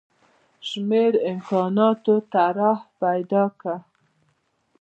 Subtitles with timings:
[0.67, 3.77] شمېر امکاناتو طرح پیدا کړه.